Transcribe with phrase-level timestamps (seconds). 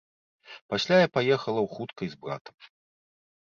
[0.73, 2.55] Пасля я паехала ў хуткай з братам.